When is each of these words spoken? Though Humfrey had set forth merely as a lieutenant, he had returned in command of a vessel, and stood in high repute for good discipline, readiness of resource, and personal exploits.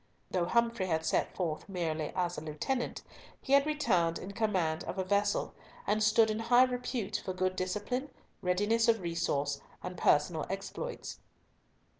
Though 0.31 0.45
Humfrey 0.45 0.87
had 0.87 1.05
set 1.05 1.35
forth 1.35 1.69
merely 1.69 2.11
as 2.15 2.35
a 2.35 2.41
lieutenant, 2.41 3.03
he 3.39 3.53
had 3.53 3.67
returned 3.67 4.17
in 4.17 4.31
command 4.31 4.83
of 4.85 4.97
a 4.97 5.03
vessel, 5.03 5.53
and 5.85 6.01
stood 6.01 6.31
in 6.31 6.39
high 6.39 6.63
repute 6.63 7.21
for 7.23 7.33
good 7.35 7.55
discipline, 7.55 8.09
readiness 8.41 8.87
of 8.87 9.01
resource, 9.01 9.61
and 9.83 9.95
personal 9.95 10.47
exploits. 10.49 11.19